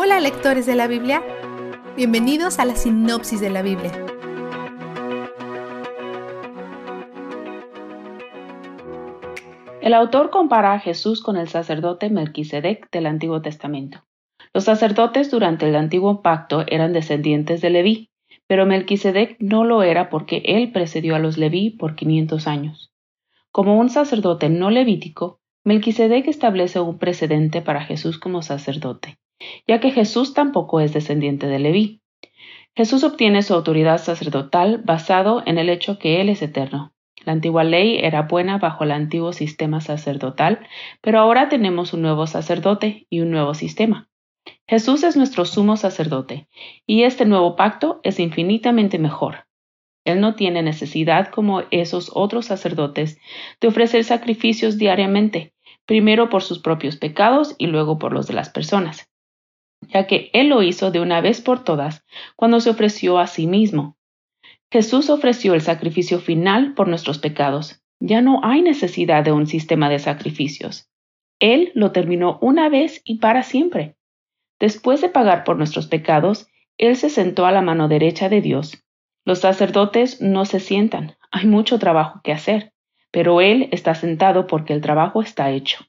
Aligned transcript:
Hola 0.00 0.20
lectores 0.20 0.64
de 0.64 0.76
la 0.76 0.86
Biblia, 0.86 1.24
bienvenidos 1.96 2.60
a 2.60 2.64
la 2.64 2.76
sinopsis 2.76 3.40
de 3.40 3.50
la 3.50 3.62
Biblia. 3.62 3.90
El 9.80 9.94
autor 9.94 10.30
compara 10.30 10.74
a 10.74 10.78
Jesús 10.78 11.20
con 11.20 11.36
el 11.36 11.48
sacerdote 11.48 12.10
Melquisedec 12.10 12.88
del 12.92 13.06
Antiguo 13.06 13.42
Testamento. 13.42 14.04
Los 14.54 14.62
sacerdotes 14.62 15.32
durante 15.32 15.68
el 15.68 15.74
Antiguo 15.74 16.22
Pacto 16.22 16.64
eran 16.68 16.92
descendientes 16.92 17.60
de 17.60 17.70
Leví, 17.70 18.10
pero 18.46 18.66
Melquisedec 18.66 19.36
no 19.40 19.64
lo 19.64 19.82
era 19.82 20.10
porque 20.10 20.42
él 20.44 20.70
precedió 20.70 21.16
a 21.16 21.18
los 21.18 21.38
Leví 21.38 21.70
por 21.70 21.96
500 21.96 22.46
años. 22.46 22.92
Como 23.50 23.76
un 23.76 23.90
sacerdote 23.90 24.48
no 24.48 24.70
levítico, 24.70 25.40
Melquisedec 25.64 26.28
establece 26.28 26.78
un 26.78 26.98
precedente 26.98 27.62
para 27.62 27.80
Jesús 27.80 28.20
como 28.20 28.42
sacerdote 28.42 29.18
ya 29.68 29.80
que 29.80 29.90
Jesús 29.90 30.32
tampoco 30.32 30.80
es 30.80 30.94
descendiente 30.94 31.46
de 31.46 31.58
Leví. 31.58 32.00
Jesús 32.74 33.04
obtiene 33.04 33.42
su 33.42 33.52
autoridad 33.52 33.98
sacerdotal 33.98 34.78
basado 34.78 35.42
en 35.44 35.58
el 35.58 35.68
hecho 35.68 35.98
que 35.98 36.20
Él 36.20 36.30
es 36.30 36.40
eterno. 36.42 36.94
La 37.24 37.32
antigua 37.32 37.64
ley 37.64 37.98
era 37.98 38.22
buena 38.22 38.56
bajo 38.56 38.84
el 38.84 38.92
antiguo 38.92 39.32
sistema 39.34 39.82
sacerdotal, 39.82 40.60
pero 41.02 41.18
ahora 41.18 41.50
tenemos 41.50 41.92
un 41.92 42.00
nuevo 42.02 42.26
sacerdote 42.26 43.06
y 43.10 43.20
un 43.20 43.30
nuevo 43.30 43.52
sistema. 43.52 44.08
Jesús 44.66 45.02
es 45.02 45.16
nuestro 45.16 45.44
sumo 45.44 45.76
sacerdote, 45.76 46.48
y 46.86 47.02
este 47.02 47.26
nuevo 47.26 47.54
pacto 47.54 48.00
es 48.02 48.18
infinitamente 48.20 48.98
mejor. 48.98 49.46
Él 50.06 50.20
no 50.20 50.34
tiene 50.36 50.62
necesidad, 50.62 51.28
como 51.28 51.64
esos 51.70 52.10
otros 52.14 52.46
sacerdotes, 52.46 53.18
de 53.60 53.68
ofrecer 53.68 54.04
sacrificios 54.04 54.78
diariamente, 54.78 55.52
primero 55.84 56.30
por 56.30 56.42
sus 56.42 56.60
propios 56.60 56.96
pecados 56.96 57.54
y 57.58 57.66
luego 57.66 57.98
por 57.98 58.14
los 58.14 58.26
de 58.26 58.34
las 58.34 58.48
personas 58.48 59.08
ya 59.88 60.06
que 60.06 60.30
Él 60.32 60.48
lo 60.48 60.62
hizo 60.62 60.90
de 60.90 61.00
una 61.00 61.20
vez 61.20 61.40
por 61.40 61.64
todas 61.64 62.04
cuando 62.36 62.60
se 62.60 62.70
ofreció 62.70 63.18
a 63.18 63.26
sí 63.26 63.46
mismo. 63.46 63.96
Jesús 64.70 65.10
ofreció 65.10 65.54
el 65.54 65.62
sacrificio 65.62 66.20
final 66.20 66.74
por 66.74 66.88
nuestros 66.88 67.18
pecados. 67.18 67.82
Ya 68.00 68.20
no 68.20 68.40
hay 68.44 68.62
necesidad 68.62 69.24
de 69.24 69.32
un 69.32 69.46
sistema 69.46 69.88
de 69.88 69.98
sacrificios. 69.98 70.90
Él 71.40 71.72
lo 71.74 71.92
terminó 71.92 72.38
una 72.42 72.68
vez 72.68 73.00
y 73.04 73.18
para 73.18 73.42
siempre. 73.42 73.96
Después 74.60 75.00
de 75.00 75.08
pagar 75.08 75.44
por 75.44 75.56
nuestros 75.56 75.86
pecados, 75.86 76.48
Él 76.76 76.96
se 76.96 77.10
sentó 77.10 77.46
a 77.46 77.52
la 77.52 77.62
mano 77.62 77.88
derecha 77.88 78.28
de 78.28 78.40
Dios. 78.40 78.84
Los 79.24 79.40
sacerdotes 79.40 80.20
no 80.20 80.44
se 80.44 80.60
sientan, 80.60 81.16
hay 81.30 81.46
mucho 81.46 81.78
trabajo 81.78 82.20
que 82.22 82.32
hacer, 82.32 82.72
pero 83.10 83.40
Él 83.40 83.68
está 83.72 83.94
sentado 83.94 84.46
porque 84.46 84.72
el 84.72 84.80
trabajo 84.80 85.22
está 85.22 85.50
hecho. 85.50 85.87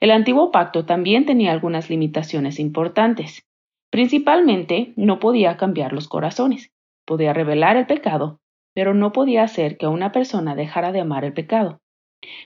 El 0.00 0.10
antiguo 0.10 0.50
pacto 0.50 0.84
también 0.84 1.26
tenía 1.26 1.52
algunas 1.52 1.90
limitaciones 1.90 2.58
importantes. 2.58 3.46
Principalmente, 3.90 4.92
no 4.96 5.18
podía 5.18 5.56
cambiar 5.56 5.92
los 5.92 6.08
corazones. 6.08 6.70
Podía 7.04 7.32
revelar 7.32 7.76
el 7.76 7.86
pecado, 7.86 8.40
pero 8.74 8.94
no 8.94 9.12
podía 9.12 9.42
hacer 9.42 9.76
que 9.76 9.86
una 9.86 10.12
persona 10.12 10.54
dejara 10.54 10.92
de 10.92 11.00
amar 11.00 11.24
el 11.24 11.32
pecado. 11.32 11.80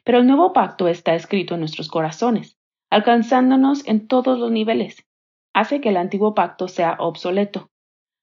Pero 0.04 0.18
el 0.18 0.26
nuevo 0.26 0.52
pacto 0.52 0.88
está 0.88 1.14
escrito 1.14 1.54
en 1.54 1.60
nuestros 1.60 1.88
corazones, 1.88 2.56
alcanzándonos 2.90 3.86
en 3.86 4.06
todos 4.06 4.38
los 4.38 4.50
niveles. 4.50 5.04
Hace 5.52 5.80
que 5.80 5.90
el 5.90 5.96
antiguo 5.96 6.34
pacto 6.34 6.68
sea 6.68 6.96
obsoleto. 6.98 7.70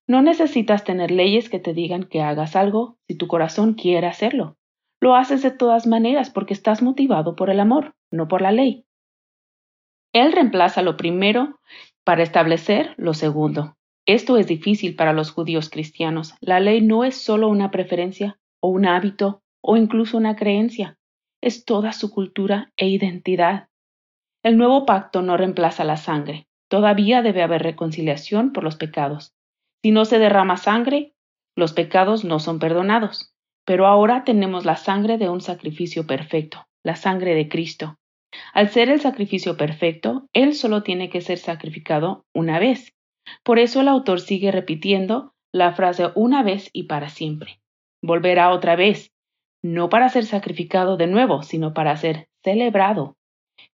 No 0.08 0.22
necesitas 0.22 0.84
tener 0.84 1.12
leyes 1.12 1.50
que 1.50 1.60
te 1.60 1.74
digan 1.74 2.04
que 2.04 2.22
hagas 2.22 2.56
algo 2.56 2.98
si 3.08 3.16
tu 3.16 3.28
corazón 3.28 3.74
quiere 3.76 4.08
hacerlo. 4.08 4.58
Lo 5.00 5.16
haces 5.16 5.42
de 5.42 5.52
todas 5.52 5.88
maneras 5.88 6.30
porque 6.30 6.54
estás 6.54 6.82
motivado 6.82 7.36
por 7.36 7.50
el 7.50 7.60
amor, 7.60 7.96
no 8.12 8.28
por 8.28 8.42
la 8.42 8.52
ley. 8.52 8.86
Él 10.14 10.32
reemplaza 10.32 10.82
lo 10.82 10.98
primero 10.98 11.60
para 12.04 12.24
establecer 12.24 12.94
lo 12.98 13.14
segundo. 13.14 13.78
Esto 14.06 14.38
es 14.38 14.48
difícil 14.48 14.96
para 14.96 15.14
los 15.14 15.32
judíos 15.32 15.70
cristianos. 15.70 16.34
La 16.42 16.60
ley 16.60 16.82
no 16.82 17.04
es 17.04 17.16
solo 17.16 17.48
una 17.48 17.72
preferencia 17.72 18.40
o 18.60 18.70
un 18.70 18.86
hábito 18.86 19.42
o 19.62 19.78
incluso 19.78 20.18
una 20.18 20.36
creencia, 20.36 20.98
es 21.42 21.66
toda 21.66 21.92
su 21.92 22.12
cultura 22.12 22.72
e 22.78 22.88
identidad. 22.88 23.68
El 24.44 24.58
nuevo 24.58 24.86
pacto 24.86 25.22
no 25.22 25.38
reemplaza 25.38 25.84
la 25.84 25.98
sangre. 25.98 26.48
Todavía 26.70 27.22
debe 27.22 27.44
haber 27.44 27.64
reconciliación 27.64 28.54
por 28.54 28.64
los 28.64 28.76
pecados. 28.76 29.34
Si 29.84 29.92
no 29.92 30.06
se 30.06 30.20
derrama 30.20 30.58
sangre, 30.58 31.14
los 31.56 31.74
pecados 31.74 32.24
no 32.24 32.40
son 32.40 32.60
perdonados. 32.60 33.34
Pero 33.66 33.88
ahora 33.88 34.24
tenemos 34.24 34.66
la 34.66 34.76
sangre 34.76 35.18
de 35.18 35.30
un 35.30 35.42
sacrificio 35.42 36.08
perfecto, 36.08 36.66
la 36.84 36.96
sangre 36.96 37.36
de 37.36 37.50
Cristo. 37.50 37.98
Al 38.54 38.70
ser 38.70 38.90
el 38.90 39.02
sacrificio 39.02 39.58
perfecto, 39.58 40.28
Él 40.34 40.54
solo 40.54 40.84
tiene 40.84 41.10
que 41.10 41.22
ser 41.22 41.38
sacrificado 41.38 42.26
una 42.34 42.60
vez. 42.60 42.94
Por 43.44 43.60
eso 43.60 43.82
el 43.82 43.88
autor 43.88 44.20
sigue 44.20 44.52
repitiendo 44.52 45.34
la 45.52 45.74
frase 45.74 46.10
una 46.16 46.44
vez 46.44 46.70
y 46.74 46.84
para 46.84 47.10
siempre. 47.10 47.60
Volverá 48.02 48.52
otra 48.52 48.76
vez, 48.76 49.12
no 49.62 49.90
para 49.90 50.10
ser 50.10 50.26
sacrificado 50.26 50.98
de 50.98 51.08
nuevo, 51.08 51.44
sino 51.44 51.74
para 51.74 51.96
ser 51.98 52.30
celebrado. 52.44 53.18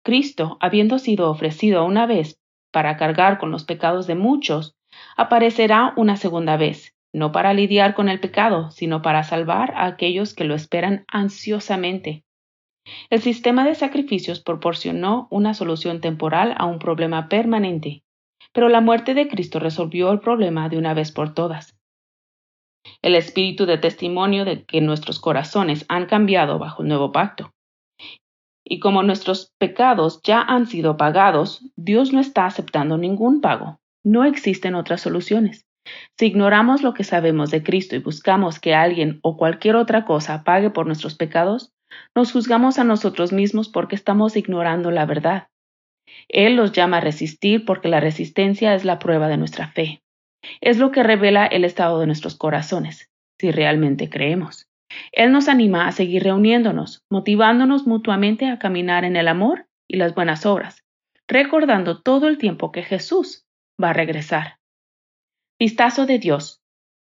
Cristo, 0.03 0.57
habiendo 0.59 0.99
sido 0.99 1.29
ofrecido 1.29 1.85
una 1.85 2.05
vez 2.05 2.39
para 2.71 2.97
cargar 2.97 3.37
con 3.37 3.51
los 3.51 3.63
pecados 3.63 4.07
de 4.07 4.15
muchos, 4.15 4.75
aparecerá 5.15 5.93
una 5.95 6.17
segunda 6.17 6.57
vez, 6.57 6.95
no 7.13 7.31
para 7.31 7.53
lidiar 7.53 7.93
con 7.93 8.09
el 8.09 8.19
pecado, 8.19 8.71
sino 8.71 9.01
para 9.01 9.23
salvar 9.23 9.73
a 9.75 9.85
aquellos 9.85 10.33
que 10.33 10.43
lo 10.43 10.55
esperan 10.55 11.05
ansiosamente. 11.07 12.23
El 13.09 13.21
sistema 13.21 13.65
de 13.65 13.75
sacrificios 13.75 14.39
proporcionó 14.39 15.27
una 15.29 15.53
solución 15.53 16.01
temporal 16.01 16.55
a 16.57 16.65
un 16.65 16.79
problema 16.79 17.29
permanente, 17.29 18.03
pero 18.53 18.69
la 18.69 18.81
muerte 18.81 19.13
de 19.13 19.27
Cristo 19.27 19.59
resolvió 19.59 20.11
el 20.11 20.19
problema 20.19 20.69
de 20.69 20.77
una 20.77 20.93
vez 20.93 21.11
por 21.11 21.33
todas. 21.33 21.75
El 23.01 23.15
espíritu 23.15 23.65
de 23.65 23.77
testimonio 23.77 24.45
de 24.45 24.63
que 24.63 24.81
nuestros 24.81 25.19
corazones 25.19 25.85
han 25.89 26.05
cambiado 26.05 26.57
bajo 26.57 26.81
el 26.81 26.87
nuevo 26.87 27.11
pacto. 27.11 27.51
Y 28.65 28.79
como 28.79 29.03
nuestros 29.03 29.53
pecados 29.57 30.21
ya 30.23 30.41
han 30.41 30.67
sido 30.67 30.97
pagados, 30.97 31.65
Dios 31.75 32.11
no 32.11 32.19
está 32.19 32.45
aceptando 32.45 32.97
ningún 32.97 33.41
pago. 33.41 33.79
No 34.03 34.23
existen 34.25 34.75
otras 34.75 35.01
soluciones. 35.01 35.65
Si 36.17 36.25
ignoramos 36.25 36.81
lo 36.81 36.93
que 36.93 37.03
sabemos 37.03 37.49
de 37.51 37.63
Cristo 37.63 37.95
y 37.95 37.99
buscamos 37.99 38.59
que 38.59 38.75
alguien 38.75 39.19
o 39.21 39.37
cualquier 39.37 39.75
otra 39.75 40.05
cosa 40.05 40.43
pague 40.43 40.69
por 40.69 40.85
nuestros 40.85 41.15
pecados, 41.15 41.71
nos 42.15 42.31
juzgamos 42.31 42.79
a 42.79 42.83
nosotros 42.83 43.31
mismos 43.31 43.69
porque 43.69 43.95
estamos 43.95 44.35
ignorando 44.35 44.91
la 44.91 45.05
verdad. 45.05 45.47
Él 46.27 46.55
los 46.55 46.71
llama 46.71 46.97
a 46.97 47.01
resistir 47.01 47.65
porque 47.65 47.89
la 47.89 47.99
resistencia 47.99 48.73
es 48.73 48.85
la 48.85 48.99
prueba 48.99 49.27
de 49.27 49.37
nuestra 49.37 49.67
fe. 49.67 50.01
Es 50.61 50.77
lo 50.77 50.91
que 50.91 51.03
revela 51.03 51.45
el 51.45 51.65
estado 51.65 51.99
de 51.99 52.07
nuestros 52.07 52.35
corazones, 52.35 53.09
si 53.39 53.51
realmente 53.51 54.09
creemos. 54.09 54.67
Él 55.11 55.31
nos 55.31 55.49
anima 55.49 55.87
a 55.87 55.91
seguir 55.91 56.23
reuniéndonos, 56.23 57.03
motivándonos 57.09 57.85
mutuamente 57.85 58.47
a 58.47 58.59
caminar 58.59 59.03
en 59.03 59.15
el 59.15 59.27
amor 59.27 59.67
y 59.87 59.97
las 59.97 60.15
buenas 60.15 60.45
obras, 60.45 60.83
recordando 61.27 62.01
todo 62.01 62.27
el 62.27 62.37
tiempo 62.37 62.71
que 62.71 62.83
Jesús 62.83 63.45
va 63.81 63.89
a 63.89 63.93
regresar. 63.93 64.57
Vistazo 65.59 66.05
de 66.05 66.19
Dios, 66.19 66.56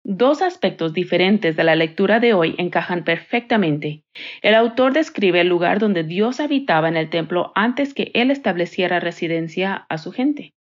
Dos 0.05 0.43
aspectos 0.43 0.93
diferentes 0.93 1.55
de 1.55 1.63
la 1.63 1.77
lectura 1.77 2.19
de 2.19 2.35
hoy 2.35 2.57
encajan 2.59 3.05
perfectamente. 3.05 4.03
El 4.43 4.57
autor 4.57 4.93
describe 4.93 5.41
el 5.41 5.49
lugar 5.49 5.79
donde 5.79 6.03
Dios 6.03 6.41
habitaba 6.41 6.89
en 6.89 6.97
el 6.97 7.09
templo 7.09 7.53
antes 7.55 7.95
que 7.95 8.11
Él 8.13 8.33
estableciera 8.33 8.99
residencia 8.99 9.87
a 9.89 9.99
su 9.99 10.11
gente. 10.11 10.55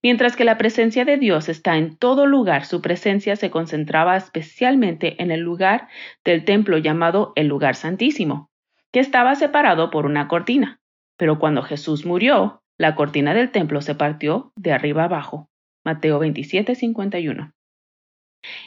Mientras 0.00 0.36
que 0.36 0.44
la 0.44 0.58
presencia 0.58 1.04
de 1.04 1.16
Dios 1.16 1.48
está 1.48 1.76
en 1.76 1.96
todo 1.96 2.26
lugar, 2.26 2.66
su 2.66 2.80
presencia 2.80 3.34
se 3.34 3.50
concentraba 3.50 4.16
especialmente 4.16 5.20
en 5.20 5.32
el 5.32 5.40
lugar 5.40 5.88
del 6.24 6.44
templo 6.44 6.78
llamado 6.78 7.32
el 7.34 7.48
lugar 7.48 7.74
santísimo, 7.74 8.48
que 8.92 9.00
estaba 9.00 9.34
separado 9.34 9.90
por 9.90 10.06
una 10.06 10.28
cortina. 10.28 10.78
Pero 11.16 11.40
cuando 11.40 11.62
Jesús 11.62 12.06
murió, 12.06 12.62
la 12.76 12.94
cortina 12.94 13.34
del 13.34 13.50
templo 13.50 13.80
se 13.80 13.96
partió 13.96 14.52
de 14.54 14.72
arriba 14.72 15.02
abajo. 15.02 15.48
Mateo 15.84 16.20
27, 16.20 16.76
51. 16.76 17.52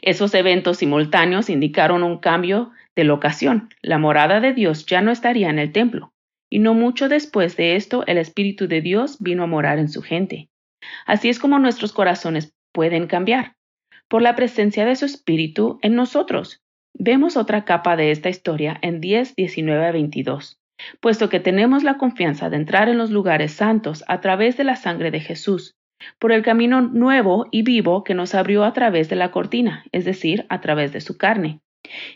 Esos 0.01 0.33
eventos 0.33 0.77
simultáneos 0.77 1.49
indicaron 1.49 2.03
un 2.03 2.19
cambio 2.19 2.71
de 2.95 3.03
locación. 3.03 3.69
La 3.81 3.97
morada 3.97 4.39
de 4.39 4.53
Dios 4.53 4.85
ya 4.85 5.01
no 5.01 5.11
estaría 5.11 5.49
en 5.49 5.59
el 5.59 5.71
templo, 5.71 6.13
y 6.49 6.59
no 6.59 6.73
mucho 6.73 7.09
después 7.09 7.55
de 7.55 7.75
esto 7.75 8.05
el 8.07 8.17
Espíritu 8.17 8.67
de 8.67 8.81
Dios 8.81 9.17
vino 9.19 9.43
a 9.43 9.47
morar 9.47 9.79
en 9.79 9.89
su 9.89 10.01
gente. 10.01 10.49
Así 11.05 11.29
es 11.29 11.39
como 11.39 11.59
nuestros 11.59 11.93
corazones 11.93 12.53
pueden 12.73 13.07
cambiar, 13.07 13.55
por 14.07 14.21
la 14.21 14.35
presencia 14.35 14.85
de 14.85 14.95
su 14.95 15.05
Espíritu 15.05 15.79
en 15.81 15.95
nosotros. 15.95 16.61
Vemos 16.93 17.37
otra 17.37 17.63
capa 17.63 17.95
de 17.95 18.11
esta 18.11 18.29
historia 18.29 18.77
en 18.81 18.99
10, 18.99 19.35
19 19.35 19.85
a 19.85 19.91
22. 19.91 20.59
Puesto 20.99 21.29
que 21.29 21.39
tenemos 21.39 21.83
la 21.83 21.97
confianza 21.97 22.49
de 22.49 22.57
entrar 22.57 22.89
en 22.89 22.97
los 22.97 23.11
lugares 23.11 23.53
santos 23.53 24.03
a 24.07 24.19
través 24.19 24.57
de 24.57 24.63
la 24.63 24.75
sangre 24.75 25.11
de 25.11 25.19
Jesús, 25.19 25.75
por 26.19 26.31
el 26.31 26.43
camino 26.43 26.81
nuevo 26.81 27.47
y 27.51 27.63
vivo 27.63 28.03
que 28.03 28.13
nos 28.13 28.35
abrió 28.35 28.63
a 28.63 28.73
través 28.73 29.09
de 29.09 29.15
la 29.15 29.31
cortina, 29.31 29.85
es 29.91 30.05
decir, 30.05 30.45
a 30.49 30.61
través 30.61 30.93
de 30.93 31.01
su 31.01 31.17
carne. 31.17 31.61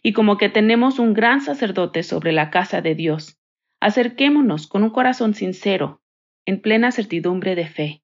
Y 0.03 0.13
como 0.13 0.37
que 0.37 0.49
tenemos 0.49 0.99
un 0.99 1.13
gran 1.13 1.41
sacerdote 1.41 2.03
sobre 2.03 2.31
la 2.31 2.49
casa 2.49 2.81
de 2.81 2.95
Dios, 2.95 3.37
acerquémonos 3.79 4.67
con 4.67 4.83
un 4.83 4.89
corazón 4.89 5.33
sincero, 5.33 6.01
en 6.45 6.61
plena 6.61 6.91
certidumbre 6.91 7.55
de 7.55 7.67
fe. 7.67 8.01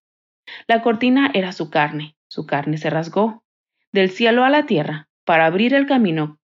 La 0.67 0.81
cortina 0.81 1.31
era 1.33 1.51
su 1.51 1.69
carne, 1.69 2.15
su 2.27 2.45
carne 2.45 2.77
se 2.77 2.89
rasgó 2.89 3.43
del 3.91 4.09
cielo 4.09 4.43
a 4.43 4.49
la 4.49 4.65
tierra 4.65 5.09
para 5.25 5.45
abrir 5.45 5.73
el 5.73 5.85
camino 5.85 6.39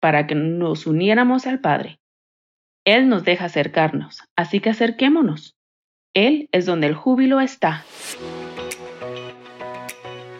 para 0.00 0.26
que 0.26 0.34
nos 0.34 0.86
uniéramos 0.86 1.46
al 1.46 1.60
Padre. 1.60 1.98
Él 2.84 3.08
nos 3.08 3.24
deja 3.24 3.46
acercarnos, 3.46 4.22
así 4.36 4.60
que 4.60 4.70
acerquémonos. 4.70 5.56
Él 6.14 6.48
es 6.52 6.66
donde 6.66 6.86
el 6.86 6.94
júbilo 6.94 7.40
está. 7.40 7.84